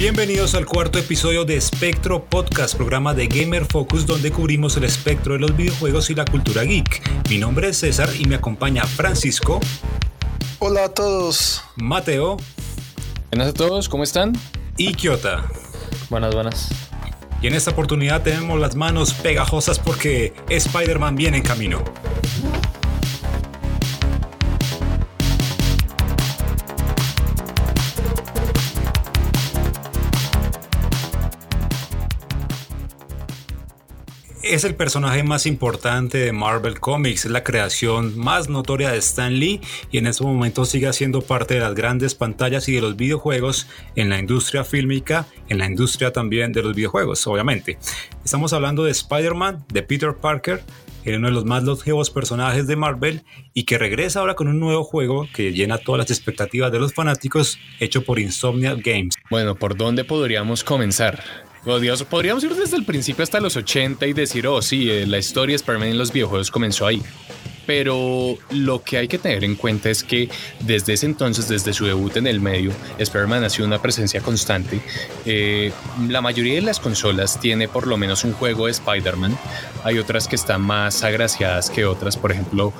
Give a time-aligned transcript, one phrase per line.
[0.00, 5.34] Bienvenidos al cuarto episodio de Spectro Podcast, programa de Gamer Focus donde cubrimos el espectro
[5.34, 7.28] de los videojuegos y la cultura geek.
[7.28, 9.60] Mi nombre es César y me acompaña Francisco.
[10.58, 11.62] Hola a todos.
[11.76, 12.38] Mateo.
[13.30, 14.32] Buenas a todos, ¿cómo están?
[14.78, 15.44] Y Kiota.
[16.08, 16.70] Buenas, buenas.
[17.42, 21.84] Y en esta oportunidad tenemos las manos pegajosas porque Spider-Man viene en camino.
[34.50, 39.32] Es el personaje más importante de Marvel Comics, es la creación más notoria de Stan
[39.32, 39.60] Lee
[39.92, 43.68] y en este momento sigue siendo parte de las grandes pantallas y de los videojuegos
[43.94, 47.78] en la industria fílmica, en la industria también de los videojuegos, obviamente.
[48.24, 50.64] Estamos hablando de Spider-Man, de Peter Parker,
[51.06, 53.22] uno de los más longevos personajes de Marvel
[53.54, 56.92] y que regresa ahora con un nuevo juego que llena todas las expectativas de los
[56.92, 59.14] fanáticos, hecho por Insomnia Games.
[59.30, 61.22] Bueno, ¿por dónde podríamos comenzar?
[62.08, 65.52] Podríamos ir desde el principio hasta los 80 y decir, oh, sí, eh, la historia
[65.52, 67.02] de Spider-Man en los videojuegos comenzó ahí
[67.70, 71.86] pero lo que hay que tener en cuenta es que desde ese entonces, desde su
[71.86, 74.80] debut en el medio, Spider-Man ha sido una presencia constante.
[75.24, 75.70] Eh,
[76.08, 79.38] la mayoría de las consolas tiene por lo menos un juego de Spider-Man.
[79.84, 82.16] Hay otras que están más agraciadas que otras.
[82.16, 82.72] Por ejemplo,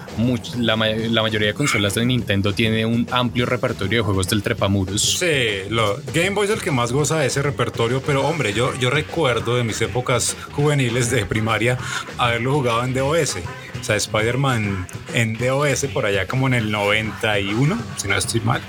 [0.59, 5.19] la, mayoría de consolas de Nintendo tiene un amplio repertorio de juegos del trepamuros.
[5.21, 8.75] Sí, lo, Game Boy es el que más goza de ese repertorio, pero hombre, yo,
[8.81, 11.79] yo recuerdo de mis épocas juveniles de primaria
[12.19, 13.37] haberlo jugado en DOS.
[13.81, 14.80] O sea, Spider-Man
[15.15, 18.61] en DOS por allá como en el 91, si no estoy mal.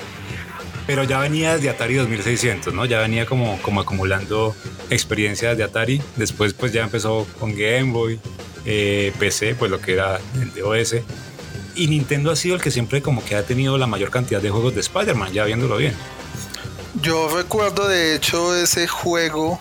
[0.88, 2.86] Pero ya venía desde Atari 2600, ¿no?
[2.86, 4.56] Ya venía como, como acumulando
[4.90, 6.02] experiencias de Atari.
[6.16, 8.20] Después pues ya empezó con Game Boy,
[8.66, 10.96] eh, PC, pues lo que era el DOS.
[11.76, 14.50] Y Nintendo ha sido el que siempre como que ha tenido la mayor cantidad de
[14.50, 15.94] juegos de Spider-Man, ya viéndolo bien.
[17.02, 19.60] Yo recuerdo de hecho ese juego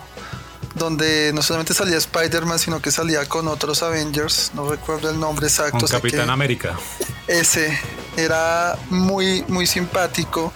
[0.81, 5.45] donde no solamente salía Spider-Man, sino que salía con otros Avengers, no recuerdo el nombre
[5.45, 5.77] exacto.
[5.77, 6.75] Con Capitán América.
[7.27, 7.79] Ese
[8.17, 10.51] era muy, muy simpático.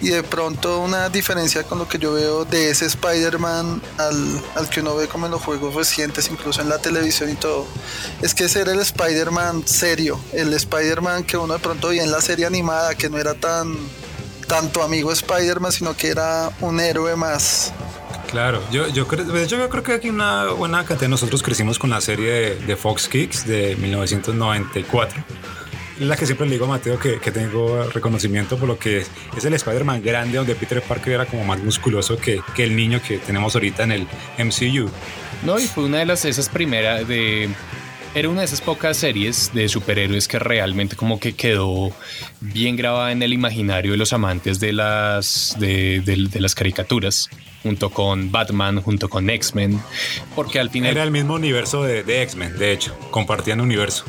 [0.00, 4.68] Y de pronto una diferencia con lo que yo veo de ese Spider-Man al, al,
[4.68, 7.66] que uno ve como en los juegos recientes, incluso en la televisión y todo,
[8.22, 12.12] es que ese era el Spider-Man serio, el Spider-Man que uno de pronto veía en
[12.12, 13.76] la serie animada, que no era tan
[14.46, 17.72] tanto amigo Spider-Man, sino que era un héroe más.
[18.30, 21.08] Claro, yo, yo, creo, yo creo que aquí una buena cantidad.
[21.08, 25.24] Nosotros crecimos con la serie de, Fox Kicks de 1994
[26.00, 29.54] la que siempre le digo a Mateo que, tengo reconocimiento por lo que es, el
[29.54, 33.56] Spider-Man grande donde Peter Parker era como más musculoso que, que, el niño que tenemos
[33.56, 34.06] ahorita en el
[34.38, 34.88] MCU.
[35.42, 37.48] No, y fue una de las esas primeras de
[38.14, 41.92] era una de esas pocas series de superhéroes que realmente como que quedó
[42.40, 47.28] bien grabada en el imaginario de los amantes de las, de, las caricaturas,
[47.62, 49.80] junto con Batman, junto con X-Men,
[50.34, 50.92] porque al final...
[50.92, 54.04] Era el mismo universo de, de X-Men, de hecho, compartían universo.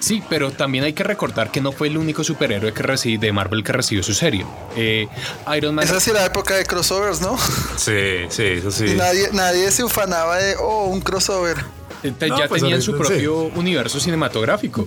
[0.00, 3.64] Sí, pero también hay que recordar que no fue el único superhéroe que de Marvel
[3.64, 4.46] que recibió su serie.
[4.76, 5.08] Eh,
[5.56, 5.84] Iron Man.
[5.84, 7.36] Esa sí la época de crossovers, ¿no?
[7.76, 8.94] Sí, sí, eso sí.
[8.96, 11.56] nadie, nadie se ufanaba de, oh, un crossover.
[12.02, 14.86] Eh, ya pues, tenían su propio universo cinematográfico.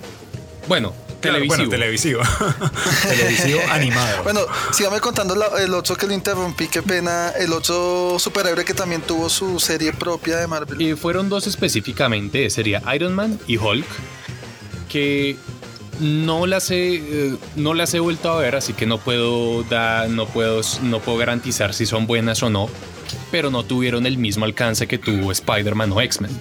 [0.67, 1.55] Bueno, televisivo.
[1.55, 2.22] Bueno, televisivo.
[3.03, 4.23] televisivo animado.
[4.23, 4.41] Bueno,
[4.72, 7.29] sígame contando el otro que lo interrumpí, qué pena.
[7.29, 10.81] El otro superhéroe que también tuvo su serie propia de Marvel.
[10.81, 13.85] Y fueron dos específicamente, sería Iron Man y Hulk,
[14.89, 15.38] que
[16.00, 20.09] no las he, eh, no las he vuelto a ver, así que no puedo, dar,
[20.09, 22.69] no, puedo, no puedo garantizar si son buenas o no,
[23.29, 26.31] pero no tuvieron el mismo alcance que tuvo Spider-Man o X-Men.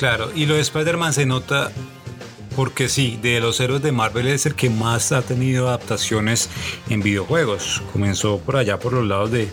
[0.00, 1.70] Claro, y lo de Spider-Man se nota
[2.56, 6.48] porque sí, de los héroes de Marvel es el que más ha tenido adaptaciones
[6.88, 7.82] en videojuegos.
[7.92, 9.50] Comenzó por allá por los lados de,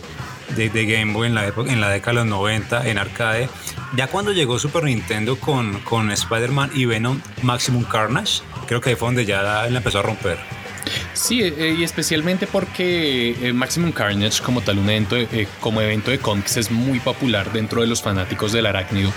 [0.56, 3.50] Game Boy en la, época, en la década de los 90, en arcade.
[3.94, 8.96] Ya cuando llegó Super Nintendo con, con Spider-Man y Venom Maximum Carnage, creo que ahí
[8.96, 10.38] fue donde ya la, empezó a romper.
[11.12, 16.10] Sí, eh, y especialmente porque eh, Maximum Carnage como tal un evento, eh, como evento
[16.10, 19.12] de cómics es muy popular dentro de los fanáticos del arácnido.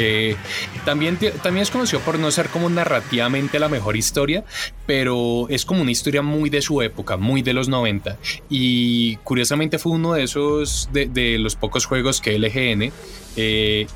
[0.00, 0.36] Eh,
[0.84, 4.44] también, también es conocido por no ser como narrativamente la mejor historia,
[4.86, 8.16] pero es como una historia muy de su época, muy de los 90.
[8.48, 12.92] Y curiosamente fue uno de esos, de, los pocos juegos que LGN,
[13.36, 13.88] eh,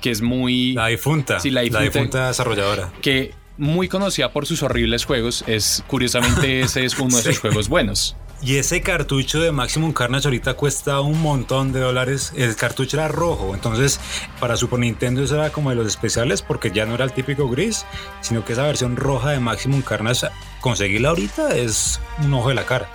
[0.00, 0.72] que es muy...
[0.72, 1.38] La difunta.
[1.38, 2.92] Sí, la difunta, desarrolladora.
[3.00, 7.68] Que muy conocida por sus horribles juegos, es curiosamente ese es uno de sus juegos
[7.68, 8.16] buenos.
[8.42, 12.32] Y ese cartucho de Maximum Carnage ahorita cuesta un montón de dólares.
[12.36, 13.98] El cartucho era rojo, entonces
[14.40, 17.48] para Super Nintendo eso era como de los especiales porque ya no era el típico
[17.48, 17.86] gris,
[18.20, 20.28] sino que esa versión roja de Maximum Carnage,
[20.60, 22.88] conseguirla ahorita es un ojo de la cara.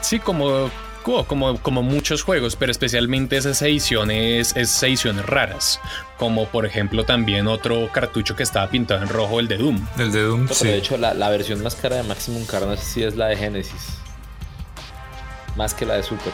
[0.00, 0.70] Sí, como
[1.04, 5.78] como, como muchos juegos, pero especialmente esas ediciones, esas ediciones raras,
[6.18, 9.86] como por ejemplo también otro cartucho que estaba pintado en rojo, el de Doom.
[9.98, 10.66] El de Doom, sí.
[10.66, 13.98] De hecho, la, versión más cara de Maximum Carnage sí es la de Genesis,
[15.56, 16.32] más que la de Super.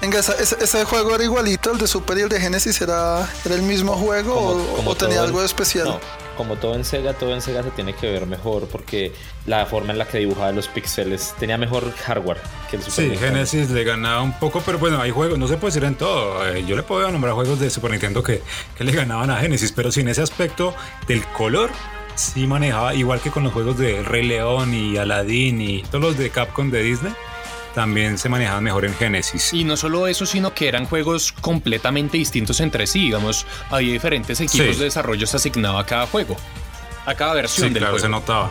[0.00, 3.62] Venga, ese, juego era igualito, el de Super y el de Genesis, ¿era, era el
[3.62, 6.00] mismo juego o, tenía algo especial?
[6.36, 9.12] como todo en Sega, todo en Sega se tiene que ver mejor porque
[9.46, 12.38] la forma en la que dibujaba los píxeles tenía mejor hardware
[12.68, 15.56] que el Super Sí, Genesis le ganaba un poco, pero bueno, hay juegos, no se
[15.56, 16.44] puede decir en todo.
[16.48, 18.42] Eh, yo le puedo nombrar juegos de Super Nintendo que,
[18.76, 20.74] que le ganaban a Genesis, pero sin ese aspecto
[21.06, 21.70] del color,
[22.16, 26.18] sí manejaba, igual que con los juegos de Rey León y Aladdin y todos los
[26.18, 27.12] de Capcom de Disney
[27.74, 29.52] también se manejaban mejor en Genesis.
[29.52, 33.04] Y no solo eso, sino que eran juegos completamente distintos entre sí.
[33.04, 36.36] Digamos, había diferentes equipos de desarrollo asignados a cada juego,
[37.06, 38.06] a cada versión sí, del claro, juego.
[38.06, 38.50] se notaba.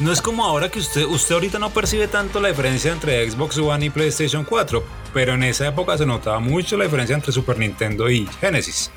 [0.00, 3.58] No es como ahora que usted, usted ahorita no percibe tanto la diferencia entre Xbox
[3.58, 7.58] One y PlayStation 4, pero en esa época se notaba mucho la diferencia entre Super
[7.58, 8.90] Nintendo y Genesis.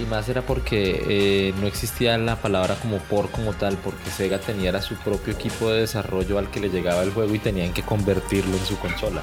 [0.00, 4.38] Y más era porque eh, no existía la palabra como por como tal, porque Sega
[4.38, 7.82] tenía su propio equipo de desarrollo al que le llegaba el juego y tenían que
[7.82, 9.22] convertirlo en su consola.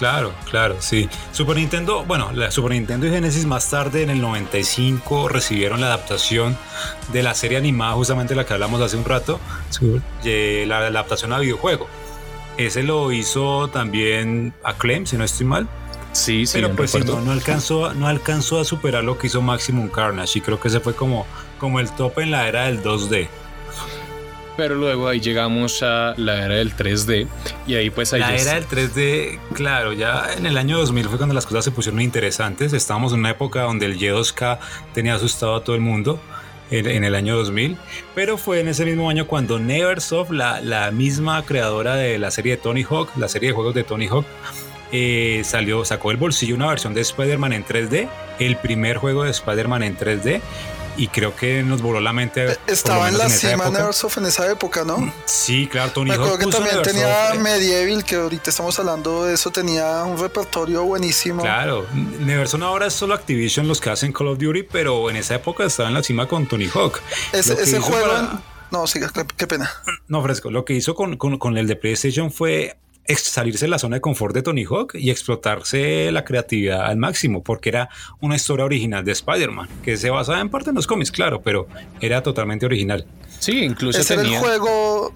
[0.00, 1.10] Claro, claro, sí.
[1.30, 5.88] Super Nintendo, bueno, la Super Nintendo y Genesis más tarde en el 95 recibieron la
[5.88, 6.56] adaptación
[7.12, 9.38] de la serie animada, justamente la que hablamos hace un rato,
[10.24, 11.86] la, la adaptación a videojuego.
[12.56, 15.68] Ese lo hizo también Acclaim, si no estoy mal.
[16.12, 16.54] Sí, sí.
[16.54, 20.42] Pero pues no, no, alcanzó, no alcanzó a superar lo que hizo Maximum Carnage y
[20.42, 21.26] creo que ese fue como,
[21.58, 23.28] como el top en la era del 2D.
[24.56, 27.26] Pero luego ahí llegamos a la era del 3D
[27.66, 31.16] y ahí pues ahí La era del 3D, claro, ya en el año 2000 fue
[31.16, 32.72] cuando las cosas se pusieron interesantes.
[32.72, 34.58] Estábamos en una época donde el Y2K
[34.92, 36.20] tenía asustado a todo el mundo
[36.70, 37.76] en, el año 2000,
[38.14, 42.56] pero fue en ese mismo año cuando Neversoft, la, la misma creadora de la serie
[42.56, 44.26] de Tony Hawk, la serie de juegos de Tony Hawk,
[44.92, 48.08] eh, salió, sacó el bolsillo una versión de Spider-Man en 3D,
[48.38, 50.40] el primer juego de Spider-Man en 3D.
[50.96, 52.46] Y creo que nos voló la mente.
[52.52, 55.10] Eh, estaba en la en cima Neversoft en esa época, ¿no?
[55.24, 59.50] Sí, claro, Tony Me acuerdo que también tenía Medieval, que ahorita estamos hablando de eso,
[59.50, 61.42] tenía un repertorio buenísimo.
[61.42, 65.36] Claro, Neversoft ahora es solo Activision los que hacen Call of Duty, pero en esa
[65.36, 67.00] época estaba en la cima con Tony Hawk.
[67.32, 68.12] ese juego.
[68.70, 69.00] No, sí,
[69.36, 69.70] qué, pena.
[70.06, 70.50] No, fresco.
[70.50, 72.76] Lo que hizo con, con, con el de PlayStation fue
[73.18, 77.42] salirse de la zona de confort de Tony Hawk y explotarse la creatividad al máximo,
[77.42, 77.88] porque era
[78.20, 81.66] una historia original de Spider-Man, que se basaba en parte en los cómics, claro, pero
[82.00, 83.06] era totalmente original.
[83.38, 84.38] Sí, incluso Ese tenía...
[84.38, 85.14] el juego...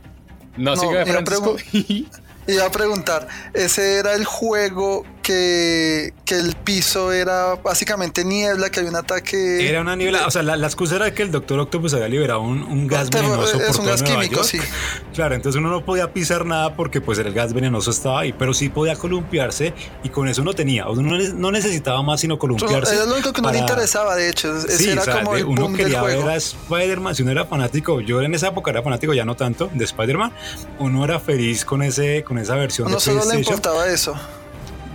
[0.56, 1.56] No, sigue Francisco.
[2.46, 8.80] Iba a preguntar, ese era el juego que, que, el piso era básicamente niebla, que
[8.80, 9.66] había un ataque.
[9.68, 12.62] Era una niebla, o sea, la, excusa era que el Doctor Octopus había liberado un,
[12.62, 13.58] un gas venenoso.
[13.58, 14.58] Es por un gas químico, sí.
[15.14, 18.52] Claro, entonces uno no podía pisar nada porque pues el gas venenoso estaba ahí, pero
[18.52, 19.72] sí podía columpiarse
[20.02, 22.94] y con eso uno tenía, uno no necesitaba más sino columpiarse.
[22.94, 24.54] Era lo único que no le interesaba, de hecho.
[24.56, 28.20] Ese era como el uno quería del ver a Spider-Man, si uno era fanático, yo
[28.20, 30.32] en esa época era fanático, ya no tanto, de Spider-Man,
[30.80, 34.14] uno era feliz con ese con esa versión no de solo le importaba eso.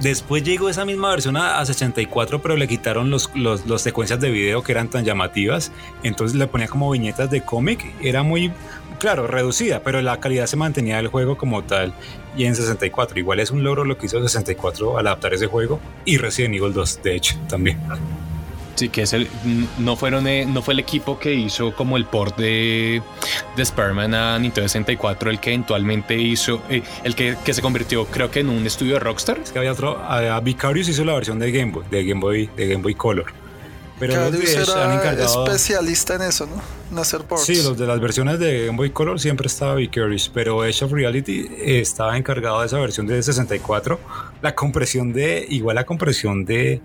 [0.02, 4.64] Después llegó esa misma versión a, 64, pero le quitaron los, los, secuencias de video
[4.64, 5.74] que eran tan llamativas.
[6.04, 7.86] Entonces le ponía como viñetas de cómic.
[8.02, 8.54] Era muy,
[9.00, 11.94] claro, reducida, pero la calidad se mantenía del juego como tal.
[12.38, 15.82] Y en 64, igual es un logro lo que hizo 64 al adaptar ese juego.
[16.06, 17.78] Y Resident Evil 2, de hecho, también.
[18.80, 19.28] Sí, que es el,
[19.78, 23.02] no, fueron, eh, no fue el equipo que hizo como el port de,
[23.58, 28.06] de Spider-Man a Nintendo 64 el que eventualmente hizo, eh, el que, que, se convirtió
[28.06, 29.38] creo que en un estudio de Rockstar.
[29.40, 32.50] Es que había otro, a, Vicarious hizo la versión de Game Boy, de Game Boy,
[32.56, 33.34] de Game Boy Color.
[34.00, 36.62] Pero los de era encargado, especialista en eso, ¿no?
[36.90, 37.44] En hacer ports.
[37.44, 40.94] Sí, los de las versiones de Game Boy Color siempre estaba Vicarious, pero Edge of
[40.94, 44.00] Reality estaba encargado de esa versión de 64.
[44.42, 46.82] La compresión de, igual la compresión de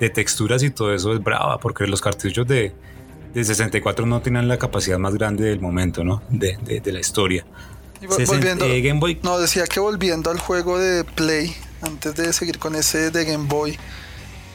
[0.00, 2.72] de texturas y todo eso es brava, porque los cartuchos de,
[3.34, 6.22] de 64 no tienen la capacidad más grande del momento, ¿no?
[6.28, 7.44] De, de, la historia.
[8.26, 9.18] volviendo, eh, Game Boy.
[9.22, 13.46] No, decía que volviendo al juego de Play, antes de seguir con ese de Game
[13.46, 13.78] Boy,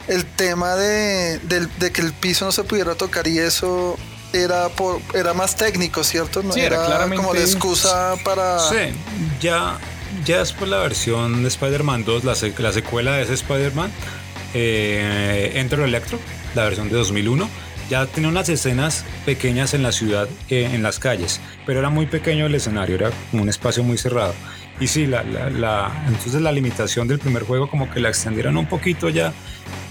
[0.08, 3.96] el tema de, de, que el piso no se pudiera tocar y eso
[4.32, 6.42] era por era más técnico, ¿cierto?
[6.42, 7.16] No sí, era, claramente...
[7.16, 8.58] como de excusa para.
[8.58, 8.94] Sí,
[9.40, 9.78] ya,
[10.24, 13.90] ya después la versión de Spider-Man 2, la, la secuela de ese Spider-Man,
[14.54, 16.18] eh, Enter Electro,
[16.54, 17.48] la versión de 2001,
[17.90, 22.06] ya tenía unas escenas pequeñas en la ciudad, eh, en las calles, pero era muy
[22.06, 24.34] pequeño el escenario, era un espacio muy cerrado.
[24.80, 25.22] Y sí, la,
[26.08, 29.32] entonces la limitación del primer juego como que la extendieron un poquito ya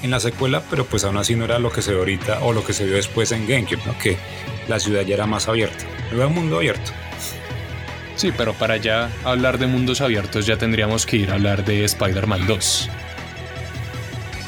[0.01, 2.51] en la secuela, pero pues aún así no era lo que se ve ahorita o
[2.51, 4.17] lo que se vio después en GameCube, que
[4.67, 6.91] la ciudad ya era más abierta, era un mundo abierto.
[8.15, 11.83] Sí, pero para ya hablar de mundos abiertos ya tendríamos que ir a hablar de
[11.85, 12.89] Spider-Man 2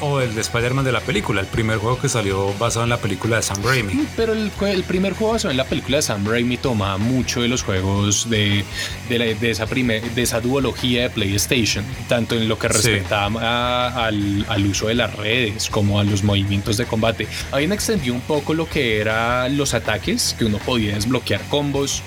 [0.06, 2.98] o el de Spider-Man de la película, el primer juego que salió basado en la
[2.98, 3.94] película de Sam Raimi.
[3.94, 7.42] Mm, pero el, el primer juego basado en la película de Sam Raimi toma mucho
[7.42, 8.64] de los juegos de,
[9.10, 14.66] de, esa, primer, de esa duología de PlayStation, tanto en lo que respecta al, al,
[14.68, 17.28] uso de las redes como a los movimientos de combate.
[17.52, 22.04] Habían extendido un poco lo que eran los ataques, que uno podía desbloquear combos.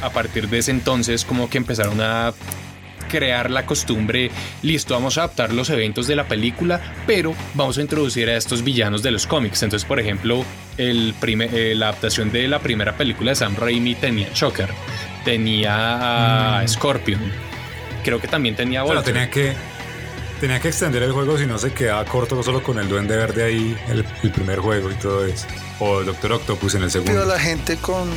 [0.00, 2.32] A partir de ese entonces como que empezaron a
[3.12, 4.30] crear la costumbre,
[4.62, 8.64] listo, vamos a adaptar los eventos de la película, pero vamos a introducir a estos
[8.64, 9.62] villanos de los cómics.
[9.62, 10.44] Entonces, por ejemplo,
[10.78, 14.70] el eh, la adaptación de la primera película de Sam Raimi tenía Choker,
[15.26, 16.68] tenía a mm.
[16.68, 17.20] Scorpion,
[18.02, 19.52] creo que también tenía Pero tenía que
[20.40, 23.44] tenía que extender el juego si no se quedaba corto solo con el duende verde
[23.44, 25.46] ahí el, primer juego y todo eso
[25.82, 28.08] o Doctor Octopus en el segundo pero la gente con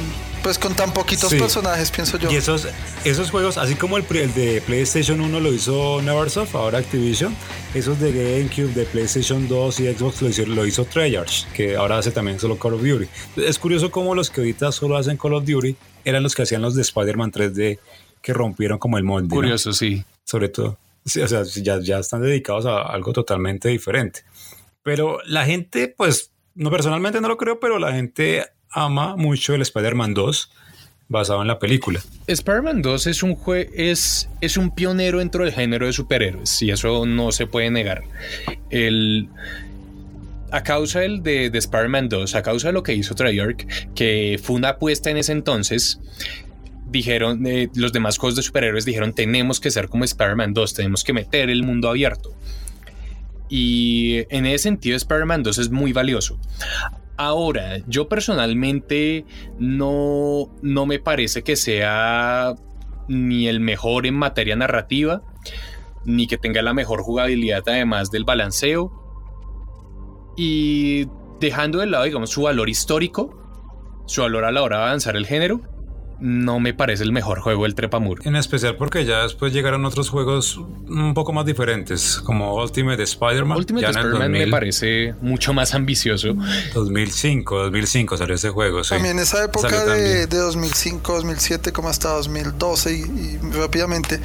[0.45, 2.31] pues con tan poquitos personajes, pienso yo.
[2.31, 2.67] Y esos,
[3.03, 7.35] esos juegos, así como el, el, de PlayStation 1 lo hizo Neversoft, ahora Activision,
[7.73, 11.97] esos de GameCube, de PlayStation 2 y Xbox lo hizo, lo hizo Treyarch, que ahora
[11.97, 13.07] hace también solo Call of Duty.
[13.37, 16.61] Es curioso cómo los que ahorita solo hacen Call of Duty eran los que hacían
[16.61, 17.79] los de Spider-Man 3D
[18.21, 19.29] que rompieron como el molde.
[19.33, 20.05] Curioso, sí.
[20.25, 20.77] Sobre todo.
[21.05, 24.21] o sea, ya, ya están dedicados a algo totalmente diferente.
[24.83, 29.61] Pero la gente, pues, no personalmente no lo creo, pero la gente ama mucho el
[29.61, 30.51] Spider-Man 2
[31.07, 32.01] basado en la película.
[32.27, 33.37] Spider-Man 2 es un,
[33.73, 38.03] es, es un pionero dentro del género de superhéroes y eso no se puede negar.
[38.69, 39.29] El,
[40.51, 44.39] a causa del de, de Spider-Man 2, a causa de lo que hizo Treyarch, que
[44.41, 45.99] fue una apuesta en ese entonces,
[46.89, 51.03] dijeron, eh, los demás juegos de superhéroes dijeron, tenemos que ser como Spider-Man 2, tenemos
[51.03, 52.34] que meter el mundo abierto.
[53.49, 56.39] Y en ese sentido, Spider-Man 2 es muy valioso.
[57.17, 59.25] Ahora, yo personalmente
[59.57, 62.55] no, no me parece que sea
[63.07, 65.21] ni el mejor en materia narrativa,
[66.03, 68.91] ni que tenga la mejor jugabilidad además del balanceo.
[70.35, 71.07] Y
[71.39, 73.41] dejando de lado, digamos, su valor histórico,
[74.07, 75.61] su valor a la hora de avanzar el género,
[76.19, 78.25] no me parece el mejor juego el Trepamur.
[78.25, 83.57] En especial porque ya después llegaron otros juegos un poco más diferentes, como Ultimate Spider-Man.
[83.57, 86.35] Ultimate Spider-Man me parece mucho más ambicioso.
[86.73, 88.91] 2005, 2005 salió ese juego, sí.
[88.95, 94.19] También esa época de, 2005, 2007, como hasta 2012 y, rápidamente.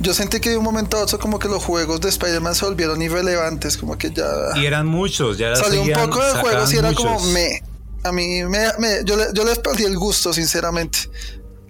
[0.00, 2.64] Yo sentí que de un momento a otro como que los juegos de Spider-Man se
[2.64, 4.24] volvieron irrelevantes, como que ya...
[4.56, 7.62] Y eran muchos, ya Salió un poco de juegos y era como me
[8.02, 10.98] a mí me, yo, yo les perdí el gusto, sinceramente.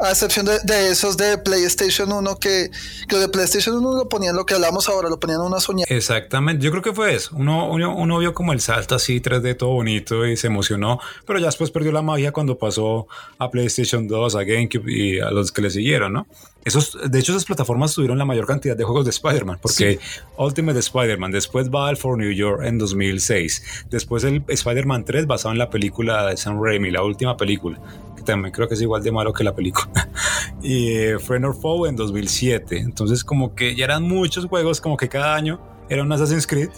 [0.03, 2.71] A excepción de, esos de PlayStation 1 que,
[3.09, 5.95] que de PlayStation 1 lo ponían lo que hablamos ahora, lo ponían una soñada.
[5.95, 7.31] Exactamente, yo creo que fue eso.
[7.37, 11.47] Uno, uno, vio como el salto así 3D todo bonito y se emocionó, pero ya
[11.47, 15.63] después perdió la magia cuando pasó a PlayStation 2, a GameCube y a los que
[15.63, 16.27] le siguieron, ¿no?
[16.65, 19.99] Esos, de hecho, esas plataformas tuvieron la mayor cantidad de juegos de Spider-Man, porque
[20.37, 25.59] Ultimate Spider-Man, después Battle for New York en 2006, después el Spider-Man 3 basado en
[25.59, 27.81] la película de Sam Raimi, la última película,
[28.31, 30.09] también creo que es igual de malo que la película,
[30.63, 32.79] y eh, Friend or Foe en 2007.
[32.79, 36.71] Entonces, como que ya eran muchos juegos, como que cada año era un Assassin's Creed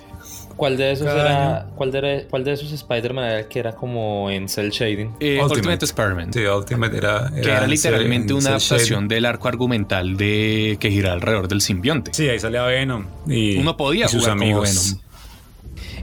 [0.56, 4.30] ¿Cuál de esos era, cuál de, cuál de esos Spider-Man era el que era como
[4.30, 5.14] en cel shading?
[5.20, 5.84] Eh, Ultimate.
[5.84, 6.32] Spider-Man.
[6.32, 11.48] Sí, Ultimate era, que era literalmente una adaptación del arco argumental de que gira alrededor
[11.48, 12.12] del simbionte.
[12.14, 14.68] Sí, ahí salía Venom y uno podía sus jugar amigos.
[14.68, 15.11] como Venom.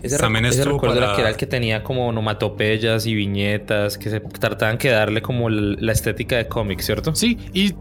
[0.01, 4.19] Ese, También ese recuerdo que era el que tenía como onomatopeyas y viñetas que se
[4.19, 7.13] trataban que darle como la estética de cómic, ¿cierto?
[7.15, 7.73] Sí, y,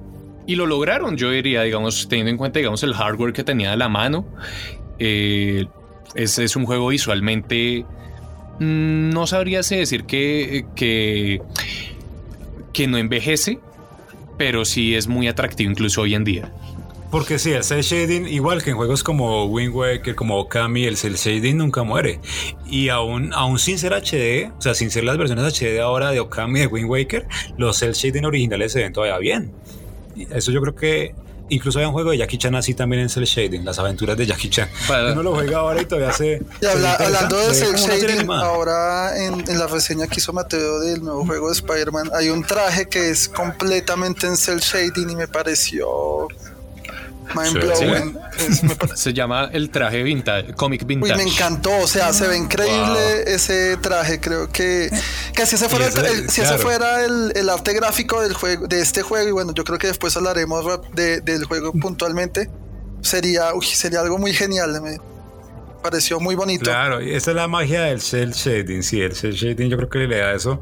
[0.47, 3.77] y, lo lograron, yo diría, digamos, teniendo en cuenta, digamos, el hardware que tenía a
[3.77, 4.27] la mano.
[4.99, 5.67] Eh,
[6.15, 7.85] es, es un juego visualmente.
[8.59, 11.41] Mm, no sabría decir que, que,
[12.73, 13.61] que no envejece,
[14.37, 16.53] pero sí es muy atractivo incluso hoy en día.
[17.11, 20.97] Porque sí, el cel shading, igual que en juegos como Wind Waker, como Okami, el
[20.97, 22.21] cel shading nunca muere.
[22.67, 26.21] Y aún, aún sin ser HD, o sea, sin ser las versiones HD ahora de
[26.21, 29.53] Okami, de Wind Waker, los cel shading originales se ven todavía bien.
[30.31, 31.15] Eso yo creo que
[31.51, 34.27] Incluso hay un juego de Jackie Chan así también en Cell Shading, las aventuras de
[34.27, 34.69] Jackie Chan.
[35.13, 36.43] Uno lo juega ahora y todavía se.
[36.61, 41.49] Y hablando de Cell Shading, ahora en, la reseña que hizo Mateo del nuevo juego
[41.49, 46.29] de Spider-Man, hay un traje que es completamente en Cell Shading y me pareció
[48.95, 51.17] Se llama el traje vintage, comic vintage.
[51.17, 54.21] me encantó, o sea, se ve increíble ese traje.
[54.21, 54.91] Creo que,
[55.35, 59.03] que si ese fuera, el, si ese fuera el, arte gráfico del juego, de este
[59.03, 62.51] juego, y bueno, yo creo que después hablaremos del juego puntualmente,
[63.03, 64.81] sería, sería algo muy genial.
[65.83, 66.65] Pareció muy bonito.
[66.65, 68.83] Claro, y esa es la magia del cel shading.
[68.83, 70.61] Sí, el cel shading yo creo que le da eso.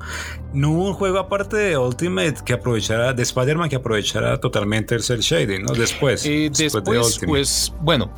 [0.52, 5.02] No hubo un juego aparte de Ultimate que aprovechara, de Spider-Man que aprovechara totalmente el
[5.02, 5.72] cel shading, ¿no?
[5.74, 6.24] Después.
[6.26, 7.26] Eh, después, de después, Ultimate.
[7.26, 8.10] pues, bueno,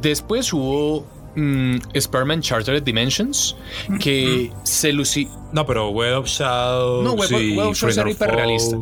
[0.00, 3.56] después hubo mm, Spider-Man Chartered Dimensions,
[4.00, 5.28] que se lucí.
[5.52, 7.04] No, pero Web of Shadows.
[7.04, 8.76] No, Web of- y Web of Shadows era hiperrealista.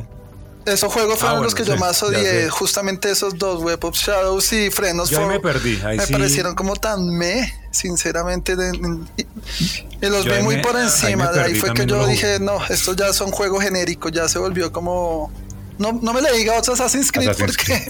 [0.67, 2.49] Esos juegos fueron Ah, los bueno, que yo más odié.
[2.51, 6.13] Justamente esos dos, Web of Shadows y Frenos Yo ahí me perdí, ahí me sí.
[6.13, 8.57] parecieron como tan me, sinceramente.
[8.57, 8.77] de-
[10.03, 11.27] y, los Yo vi ahí muy me- por ahí encima.
[11.31, 14.39] me de ahí fue que yo dije, no, estos ya son juegos genéricos, ya se
[14.39, 15.33] volvió como.
[15.79, 17.87] No, no me le diga otro Assassin's Creed Assassin's porque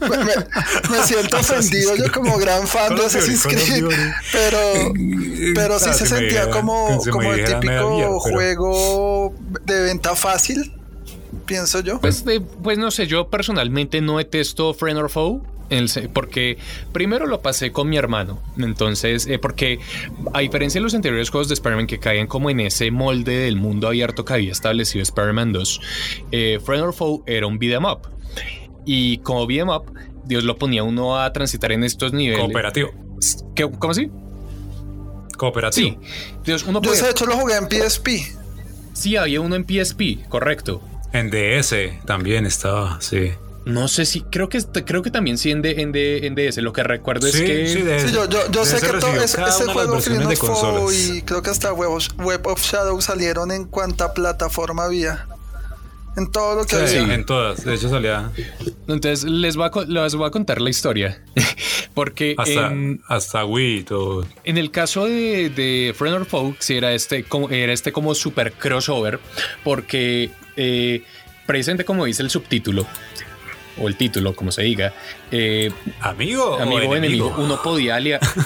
[0.08, 3.84] me, me- me siento ofendido yo como gran fan de Assassin's Creed,
[4.32, 4.92] pero,
[5.54, 9.34] pero sí Ah, se sentía como, como el típico miedo, pero- juego
[9.66, 10.72] de venta fácil,
[11.46, 12.00] pienso yo.
[12.00, 15.40] Pues, de- pues no sé, yo personalmente no detesto Friend or Foe.
[16.12, 16.58] porque
[16.92, 18.40] primero lo pasé con mi hermano.
[18.58, 19.80] Entonces, eh, porque
[20.32, 23.56] a diferencia de los anteriores juegos de Spider-Man que caían como en ese molde del
[23.56, 25.80] mundo abierto que había establecido Spider-Man 2,
[26.32, 28.00] eh, Friend or Foe era un beat'em up.
[28.84, 29.84] Y como beat'em up,
[30.26, 32.40] Dios lo ponía uno a transitar en estos niveles.
[32.44, 32.90] Cooperativo.
[33.56, 34.10] ¿Qué- ¿Cómo así?
[35.36, 35.88] Cooperativo.
[35.90, 35.98] Sí.
[36.44, 38.08] Dios, uno Yo de hecho lo jugué en PSP.
[38.92, 40.80] Sí, había uno en PSP, correcto.
[41.14, 43.32] En DS también estaba, sí.
[43.64, 46.58] No sé si, creo que creo que también sí en, D- en, D- en DS.
[46.58, 48.02] Lo que recuerdo es que sí, DS.
[48.10, 51.48] Sí, yo, yo, yo sé que todo ese, ese juego de Foe y creo que
[51.48, 55.26] hasta Web of, Web of Shadow salieron en cuanta plataforma había.
[56.16, 57.14] En todo lo que Sí, había.
[57.14, 57.64] en todas.
[57.64, 58.30] De hecho salía
[58.86, 61.22] Entonces les voy a, les voy a contar la historia.
[61.94, 64.26] Porque hasta, en, hasta Wii y todo.
[64.44, 68.14] en el caso de, de Friend or Foe, sí era este como, era este como
[68.14, 69.20] super crossover.
[69.64, 71.02] Porque eh,
[71.46, 72.86] precisamente como dice el subtítulo,
[73.78, 74.92] o el título, como se diga,
[75.30, 75.70] eh,
[76.00, 77.26] Amigo, amigo o enemigo.
[77.26, 77.98] enemigo, uno podía,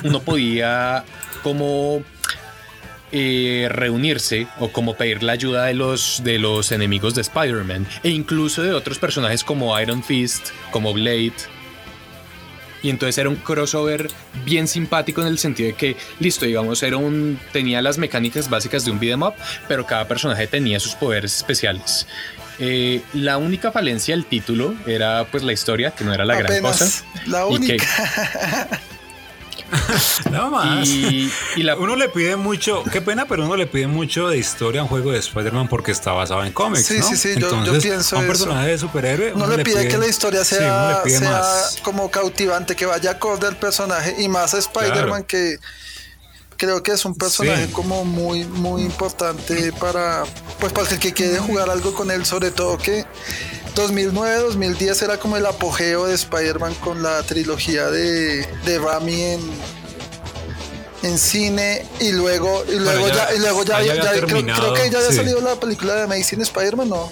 [0.05, 1.05] uno podía
[1.43, 2.03] como
[3.11, 8.11] eh, reunirse o como pedir la ayuda de los, de los enemigos de Spider-Man e
[8.11, 11.33] incluso de otros personajes como Iron Fist, como Blade.
[12.83, 14.09] Y entonces era un crossover
[14.45, 18.85] bien simpático en el sentido de que, listo, digamos, era un, tenía las mecánicas básicas
[18.85, 19.35] de un beat'em up,
[19.67, 22.07] pero cada personaje tenía sus poderes especiales.
[22.61, 26.47] Eh, la única falencia del título era pues la historia, que no era la gran
[26.53, 27.05] Apenas cosa.
[27.27, 28.69] la y que- única.
[30.31, 30.89] Nada más.
[30.89, 34.39] Y, y la, Uno le pide mucho, qué pena, pero uno le pide mucho de
[34.39, 36.87] historia a un juego de Spider-Man porque está basado en cómics.
[36.87, 37.09] Sí, ¿no?
[37.09, 38.33] sí, sí, yo- yo Entonces, pienso a un eso.
[38.33, 39.31] personaje de superhéroe.
[39.35, 41.79] No uno le pide que la historia sí, uno sea, le pide sea más.
[41.83, 45.27] como cautivante, que vaya acorde al personaje y más a Spider-Man Claro.
[45.27, 45.59] que
[46.57, 47.73] creo que es un personaje Sí.
[47.73, 50.25] como muy muy importante para
[50.59, 53.05] pues para el que quiere jugar algo con él, sobre todo que
[53.75, 59.41] 2009-2010 era como el apogeo de Spider-Man con la trilogía de, de Rami en
[61.05, 64.99] en cine y luego y luego ya- ya, y luego ya, creo, creo que ya
[64.99, 65.17] había sí.
[65.17, 67.09] salido la película de Amazing Spider-Man, ¿no?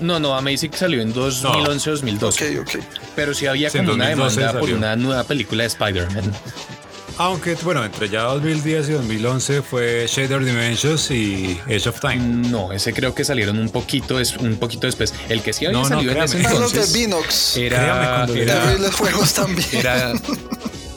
[0.00, 2.60] no, no, Amazing salió en 2011-2012.
[2.62, 2.84] Ok, ok.
[3.14, 6.32] Pero sí había Sí, como una 2012 demanda por una nueva película de Spider-Man.
[7.20, 12.48] Aunque, bueno, entre ya 2010 y 2011 fue Shader Dimensions y Age of Time.
[12.48, 15.12] No, ese creo que salieron un poquito, es, un poquito después.
[15.28, 16.38] El que sí había No, no, salido en ese.
[16.40, 17.52] Están los de entonces Vinox.
[17.56, 19.68] Créame era, le era, Terribles juegos también.
[19.70, 20.14] era,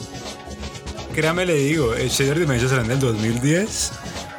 [1.14, 3.92] Créame, le digo, el Shader Dimensions salió en el 2010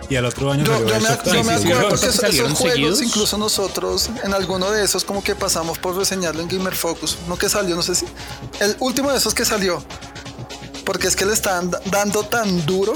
[0.10, 2.08] y al otro año Yo, yo me, of yo me sí, sí, acuerdo los que
[2.08, 3.02] que esos, esos juegos, seguidos.
[3.04, 7.19] incluso nosotros, en alguno de esos, como que pasamos por reseñarlo en Gamer Focus.
[7.28, 8.08] No que salió, no sé si.
[8.60, 9.84] El último de esos que salió.
[10.86, 12.93] Porque es que le están da- dando tan duro.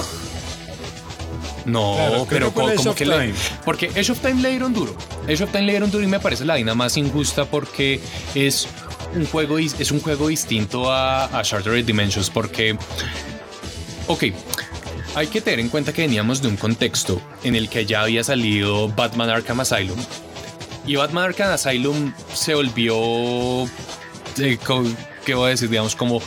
[1.66, 3.34] No, Claro, pero como Age que le, Time.
[3.66, 4.96] porque Age of Time le dieron duro.
[5.26, 8.00] Age of Time le dieron duro y me parece la vaina más injusta porque
[8.34, 8.68] es
[9.14, 12.78] un juego es un juego distinto a, a Shattered Dimensions porque
[14.08, 14.24] ok
[15.16, 18.24] hay que tener en cuenta que veníamos de un contexto en el que ya había
[18.24, 20.00] salido Batman Arkham Asylum
[20.88, 23.64] y Batman Arkham Asylum se volvió
[24.38, 24.58] eh,
[25.30, 25.70] ¿qué voy a decir?
[25.70, 26.22] Digamos, como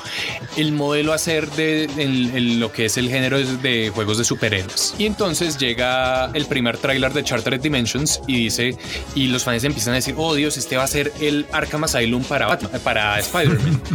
[0.56, 4.18] el modelo a hacer de en- en lo que es el género de, de juegos
[4.18, 4.94] de superhéroes.
[4.98, 8.76] Y entonces llega el primer tráiler de Chartered Dimensions y dice,
[9.14, 12.22] y los fans empiezan a decir, oh Dios, este va a ser el Arkham Asylum
[12.24, 13.80] para, Batman- para Spider-Man.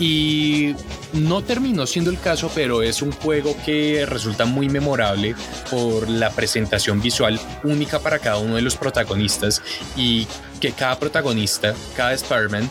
[0.00, 0.76] Y
[1.12, 5.34] no terminó siendo el caso, pero es un juego que resulta muy memorable
[5.72, 9.60] por la presentación visual única para cada uno de los protagonistas
[9.96, 12.70] y que cada protagonista, cada Spider-Man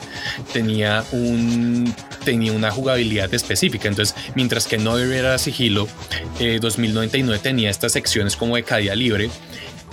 [0.54, 3.88] tenía un tenía una jugabilidad específica.
[3.88, 5.88] Entonces, mientras que no era sigilo,
[6.40, 9.30] eh, 2099 tenía estas secciones como de caída libre.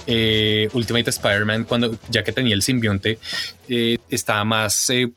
[0.06, 3.18] eh, Ultimate Spider-Man, cuando ya que tenía el simbionte,
[3.68, 5.10] eh, estaba más eh,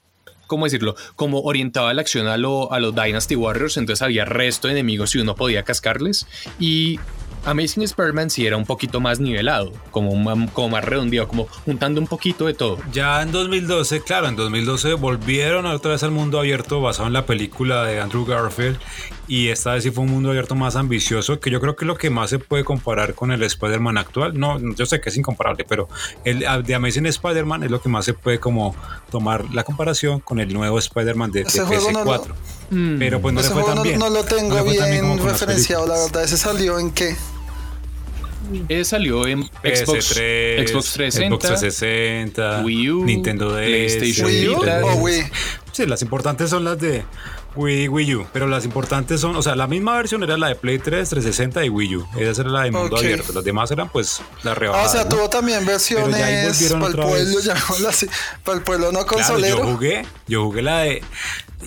[0.47, 0.95] ¿cómo decirlo?
[1.15, 5.13] Como orientaba la acción a, lo, a los Dynasty Warriors, entonces había resto de enemigos
[5.15, 6.25] y uno podía cascarles.
[6.59, 6.99] Y
[7.47, 10.11] Amazing Spider-Man sí era un poquito más nivelado, como,
[10.51, 12.77] como más redondeado, como juntando un poquito de todo.
[12.91, 17.25] Ya en 2012, claro, en 2012 volvieron otra vez al mundo abierto basado en la
[17.25, 18.77] película de Andrew Garfield
[19.29, 21.87] y esta vez sí fue un mundo abierto más ambicioso, que yo creo que es
[21.87, 24.37] lo que más se puede comparar con el Spider-Man actual.
[24.37, 25.87] No, yo sé que es incomparable, pero
[26.25, 28.75] el de Amazing Spider-Man es lo que más se puede como
[29.09, 32.27] tomar la comparación con el nuevo Spider-Man de, PS4.
[32.69, 32.99] Mm.
[32.99, 33.99] Pero pues no se fue tan bien.
[33.99, 36.23] No, lo tengo bien referenciado, la verdad.
[36.23, 37.15] ¿Ese salió en qué?
[38.69, 44.47] Ese salió en Xbox, 3, Xbox 360, Xbox 360, Wii U, Nintendo DS, PlayStation Wii
[44.49, 45.23] U, o Wii.
[45.71, 47.05] Sí, las importantes son las de
[47.55, 50.55] Wii, Wii U, pero las importantes son, o sea, la misma versión era la de
[50.55, 52.07] Play 3, 360 y Wii U.
[52.17, 53.33] Esa era la de mundo abierto.
[53.33, 54.87] Las demás eran pues la rebajadas.
[54.87, 56.17] Ah, o sea, tuvo también versiones
[56.71, 57.39] para el pueblo,
[58.43, 59.57] para el pueblo no consolero.
[59.57, 61.03] yo jugué, yo jugué la de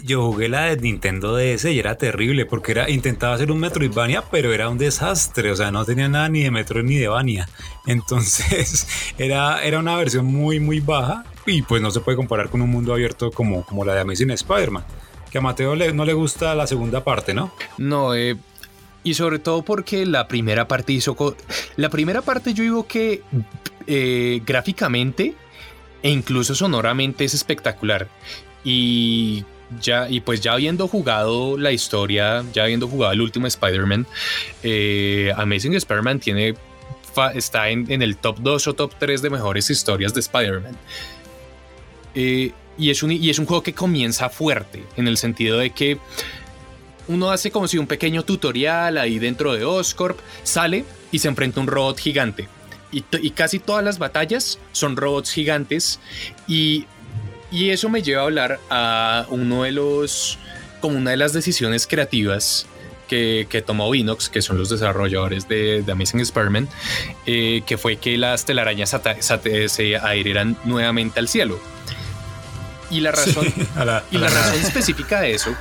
[0.05, 4.23] yo jugué la de Nintendo DS y era terrible porque era intentaba hacer un Metroidvania,
[4.31, 7.49] pero era un desastre, o sea, no tenía nada ni de Metro ni de Vania.
[7.87, 8.87] Entonces,
[9.19, 12.71] era, era una versión muy muy baja y pues no se puede comparar con un
[12.71, 14.85] mundo abierto como, como la de Amazing Spider-Man
[15.31, 17.53] que a Mateo no le gusta la segunda parte, ¿no?
[17.79, 18.37] No, eh,
[19.03, 21.37] y sobre todo porque la primera parte hizo...
[21.77, 23.23] La primera parte yo digo que
[23.87, 25.35] eh, gráficamente
[26.03, 28.09] e incluso sonoramente es espectacular.
[28.65, 29.45] Y
[29.81, 34.07] ya, y pues ya habiendo jugado la historia, ya habiendo jugado el último Spider-Man,
[34.63, 36.55] eh, Amazing Spider-Man tiene,
[37.35, 40.77] está en, el top 2 o top 3 de mejores historias de Spider-Man.
[42.15, 45.71] Eh, y es, un, y es un juego que comienza fuerte, en el sentido de
[45.71, 45.99] que
[47.09, 51.61] uno hace como si un pequeño tutorial ahí dentro de Oscorp, sale y se enfrenta
[51.61, 52.49] a un robot gigante.
[52.93, 56.01] Y, casi todas las batallas son robots gigantes
[56.49, 56.87] y,
[57.51, 60.39] y, eso me lleva a hablar a uno de los,
[60.81, 62.67] como una de las decisiones creativas
[63.09, 66.69] que, que tomó Vinox, que son los desarrolladores de, de Amazing Spider-Man,
[67.27, 71.61] eh, que fue que las telarañas se adhirieran nuevamente al cielo.
[72.91, 73.47] Y la razón,
[74.11, 75.55] y la, razón específica de eso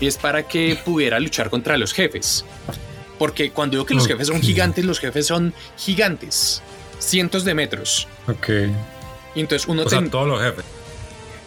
[0.00, 2.44] es para que pudiera luchar contra los jefes.
[3.18, 6.62] Porque cuando digo que los jefes son gigantes, los jefes son gigantes.
[6.98, 8.06] Cientos de metros.
[8.26, 8.48] Ok.
[9.34, 9.82] Y entonces uno...
[9.82, 10.64] O sea, todos los jefes.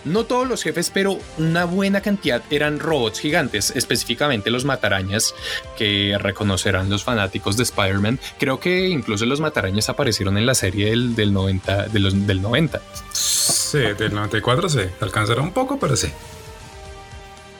[0.07, 5.33] No todos los jefes, pero una buena cantidad eran robots gigantes, específicamente los matarañas,
[5.77, 8.19] que reconocerán los fanáticos de Spider-Man.
[8.39, 12.41] Creo que incluso los matarañas aparecieron en la serie del, del 90, de los, del
[12.41, 12.81] 90.
[13.13, 14.79] Sí, del 94 sí.
[15.01, 16.07] Alcanzará un poco, pero sí.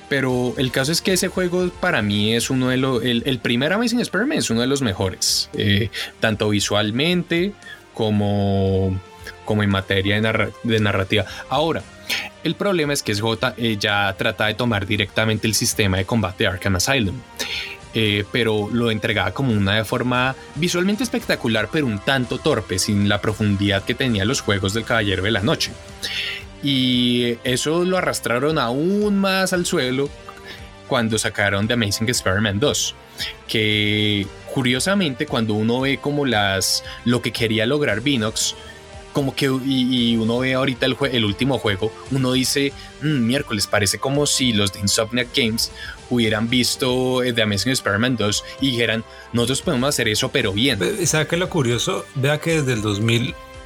[0.10, 3.04] Pero el caso es que ese juego para mí es uno de los.
[3.04, 5.50] El, primer Amazing Spider-Man es uno de los mejores.
[5.54, 7.54] Eh, tanto visualmente
[7.94, 9.00] como,
[9.48, 11.26] como en materia de, narrativa.
[11.50, 11.82] Ahora,
[12.44, 16.44] el problema es que J eh, ya trata de tomar directamente el sistema de combate
[16.44, 17.20] de Arkham Asylum.
[17.94, 23.22] Eh, pero lo entregaba como una forma visualmente espectacular, pero un tanto torpe, sin la
[23.22, 25.72] profundidad que tenía los juegos del Caballero de la Noche.
[26.62, 30.10] Y eso lo arrastraron aún más al suelo
[30.88, 32.96] cuando sacaron The Amazing Experiment 2,
[33.48, 38.56] que curiosamente cuando uno ve como las lo que quería lograr Vinox,
[39.18, 43.98] como que y, uno ve ahorita el, el último juego, uno dice, mm, miércoles, parece
[43.98, 45.72] como si los de Insomniac Games
[46.12, 49.04] hubieran visto eh, The Amazing Spider-Man 2 y dijeran,
[49.34, 50.80] nosotros podemos hacer eso, pero bien.
[51.08, 52.06] ¿Sabe qué lo curioso?
[52.14, 52.84] Vea que desde el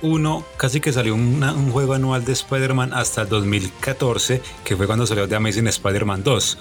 [0.02, 5.06] 2001 casi que salió un juego anual de Spider-Man hasta el 2014, que fue cuando
[5.06, 6.58] salió The Amazing Spider-Man 2.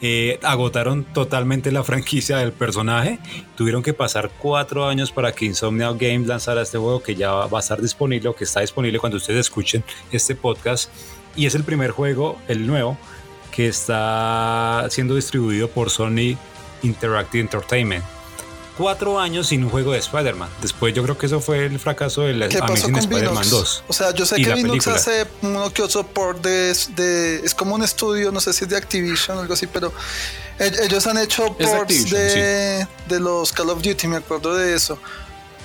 [0.00, 3.18] Eh, agotaron totalmente la franquicia del personaje.
[3.56, 7.58] Tuvieron que pasar cuatro años para que Insomniac Games lanzara este juego que ya va
[7.58, 10.90] a estar disponible o que está disponible cuando ustedes escuchen este podcast.
[11.34, 12.98] Y es el primer juego, el nuevo,
[13.50, 16.36] que está siendo distribuido por Sony
[16.82, 18.04] Interactive Entertainment.
[18.76, 20.48] Cuatro años sin un juego de Spider-Man.
[20.60, 23.84] Después yo creo que eso fue el fracaso de la Amazing Spider-Man 2.
[23.88, 27.74] O sea, yo sé que Linux hace uno que otro port de, de, Es como
[27.74, 29.92] un estudio, no sé si es de Activision o algo así, pero
[30.58, 34.98] ellos han hecho ports de, de los Call of Duty, me acuerdo de eso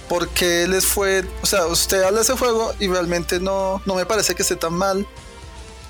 [0.08, 4.06] porque les fue, o sea, usted habla de ese juego y realmente no, no me
[4.06, 5.06] parece que esté tan mal.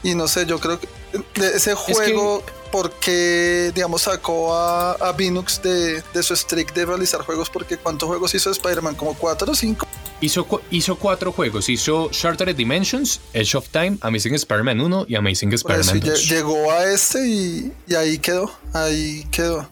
[0.04, 0.88] Y no sé, yo creo que
[1.36, 7.78] ese juego, porque, digamos, sacó a, a Linux de, su streak de realizar juegos, porque
[7.78, 8.96] ¿cuántos juegos hizo Spider-Man?
[8.96, 9.88] ¿Como cuatro o cinco?
[10.20, 15.54] Hizo, hizo cuatro juegos, hizo Shattered Dimensions, Edge of Time, Amazing Spider-Man 1 y Amazing
[15.54, 16.30] Spider-Man 2.
[16.30, 19.70] Llegó a este y, ahí quedó, ahí quedó.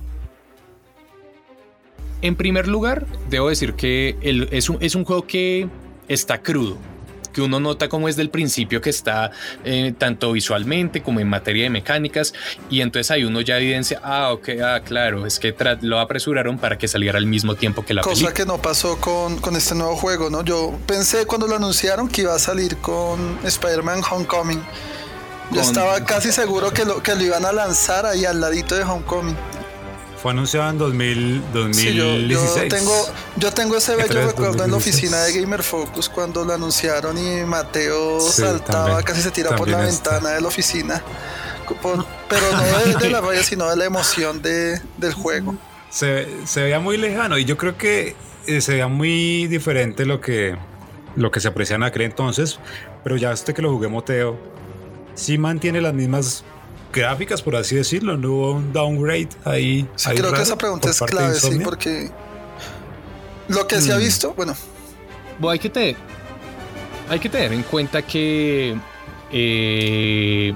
[2.22, 4.18] En primer lugar, debo decir que
[4.52, 5.68] es, un, es un juego que
[6.08, 6.78] está crudo
[7.36, 9.32] que uno nota como es del principio que está
[9.66, 12.34] eh, tanto visualmente como en materia de mecánicas
[12.70, 16.78] y entonces ahí uno ya evidencia, ah, ok, ah, claro, es que lo apresuraron para
[16.78, 19.98] que saliera al mismo tiempo que la Cosa que no pasó con, con este nuevo
[19.98, 20.46] juego, ¿no?
[20.46, 24.64] Yo pensé cuando lo anunciaron que iba a salir con Spider-Man Homecoming.
[25.52, 28.84] Yo estaba casi seguro que lo, que lo iban a lanzar ahí al ladito de
[28.84, 29.36] Homecoming.
[30.22, 32.56] Fue anunciado en 2000, 2016.
[32.56, 36.54] yo, tengo, yo tengo ese bello recuerdo en la oficina de Gamer Focus cuando lo
[36.54, 41.04] anunciaron y Mateo saltaba, casi se tira por la ventana de la oficina.
[42.30, 45.56] pero no de, la raya, sino de la emoción de, del juego.
[45.90, 48.16] Se, se veía muy lejano y yo creo que
[48.48, 50.56] eh, se veía muy diferente lo que,
[51.16, 52.60] lo que se aprecia en aquel entonces,
[53.04, 54.38] pero ya este que lo jugué Moteo,
[55.16, 56.44] sí mantiene las mismas
[56.96, 59.88] gráficas, por así decirlo, no hubo un downgrade ahí.
[60.16, 62.10] creo que esa pregunta es clave, sí, porque
[63.48, 64.00] lo que se ha mm.
[64.00, 64.56] visto, bueno.
[65.38, 65.96] bueno hay, que te,
[67.10, 68.76] hay que tener en cuenta que
[69.32, 70.54] eh,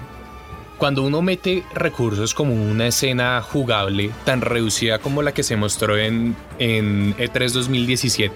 [0.78, 5.98] cuando uno mete recursos como una escena jugable tan reducida como la que se mostró
[5.98, 8.34] en, en E3 2017,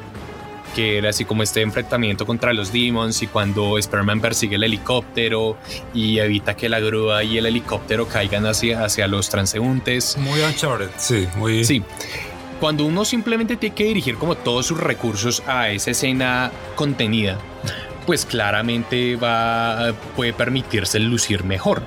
[0.74, 5.58] que era así como este enfrentamiento contra los demons y cuando Spider-Man persigue el helicóptero
[5.94, 10.18] y evita que la grúa y el helicóptero caigan hacia, hacia los transeúntes.
[10.18, 11.64] Muy Uncharted, sí, muy...
[11.64, 11.84] Sí.
[12.60, 17.38] Cuando uno simplemente tiene que dirigir como todos sus recursos a esa escena contenida,
[18.06, 21.84] pues claramente va, puede permitirse lucir mejor.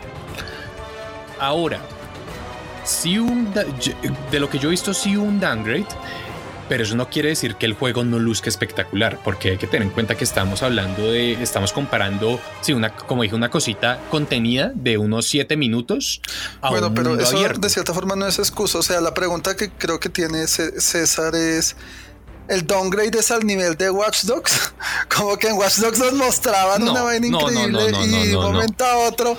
[1.39, 1.81] Ahora,
[2.85, 5.87] si un, de lo que yo he visto, si un downgrade,
[6.69, 9.87] pero eso no quiere decir que el juego no luzca espectacular, porque hay que tener
[9.87, 14.73] en cuenta que estamos hablando de, estamos comparando, sí, una, como dije, una cosita contenida
[14.75, 16.21] de unos 7 minutos.
[16.61, 18.79] A bueno, pero eso de cierta forma no es excusa.
[18.79, 21.77] O sea, la pregunta que creo que tiene César es.
[22.49, 24.73] El downgrade es al nivel de Watch Dogs.
[25.17, 28.99] Como que en Watch Dogs nos mostraban una vaina increíble y de un momento a
[28.99, 29.37] otro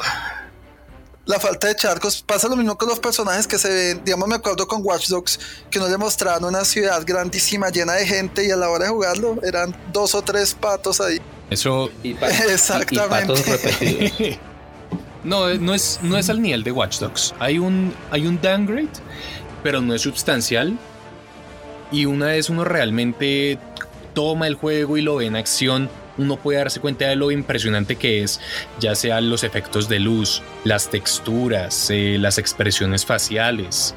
[1.28, 2.24] la falta de charcos.
[2.26, 4.02] Pasa lo mismo con los personajes que se ven.
[4.04, 8.48] Digamos, me acuerdo con Watch Dogs que nos demostraron una ciudad grandísima llena de gente
[8.48, 11.22] y a la hora de jugarlo eran dos o tres patos ahí.
[11.50, 11.92] Eso.
[12.04, 14.40] Exactamente.
[15.24, 17.36] no, no es, no es al nivel de Watch Dogs.
[17.40, 18.90] Hay un, hay un downgrade,
[19.62, 20.78] pero no es sustancial.
[21.92, 23.60] Y una vez uno realmente
[24.14, 27.96] toma el juego y lo ve en acción, uno puede darse cuenta de lo impresionante
[27.96, 28.40] que es,
[28.80, 33.96] ya sean los efectos de luz, las texturas, eh, las expresiones faciales,